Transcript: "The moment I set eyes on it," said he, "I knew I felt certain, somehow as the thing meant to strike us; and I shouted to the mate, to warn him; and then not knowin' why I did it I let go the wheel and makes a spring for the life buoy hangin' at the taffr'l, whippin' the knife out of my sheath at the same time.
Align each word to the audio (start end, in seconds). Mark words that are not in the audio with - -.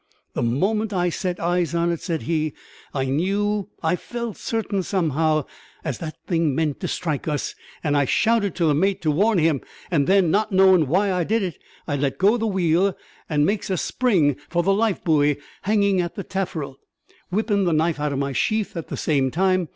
"The 0.33 0.41
moment 0.41 0.93
I 0.93 1.09
set 1.09 1.39
eyes 1.39 1.75
on 1.75 1.91
it," 1.91 2.01
said 2.01 2.23
he, 2.23 2.53
"I 2.91 3.05
knew 3.05 3.69
I 3.83 3.95
felt 3.95 4.35
certain, 4.35 4.81
somehow 4.81 5.45
as 5.83 5.99
the 5.99 6.11
thing 6.25 6.55
meant 6.55 6.79
to 6.79 6.87
strike 6.87 7.27
us; 7.27 7.53
and 7.83 7.95
I 7.95 8.05
shouted 8.05 8.55
to 8.55 8.65
the 8.65 8.73
mate, 8.73 9.03
to 9.03 9.11
warn 9.11 9.37
him; 9.37 9.61
and 9.91 10.07
then 10.07 10.31
not 10.31 10.51
knowin' 10.51 10.87
why 10.87 11.13
I 11.13 11.23
did 11.23 11.43
it 11.43 11.59
I 11.87 11.97
let 11.97 12.17
go 12.17 12.35
the 12.35 12.47
wheel 12.47 12.97
and 13.29 13.45
makes 13.45 13.69
a 13.69 13.77
spring 13.77 14.37
for 14.49 14.63
the 14.63 14.73
life 14.73 15.03
buoy 15.03 15.37
hangin' 15.61 16.01
at 16.01 16.15
the 16.15 16.23
taffr'l, 16.23 16.77
whippin' 17.29 17.65
the 17.65 17.71
knife 17.73 17.99
out 17.99 18.11
of 18.11 18.17
my 18.17 18.31
sheath 18.31 18.75
at 18.75 18.87
the 18.87 18.97
same 18.97 19.29
time. 19.29 19.67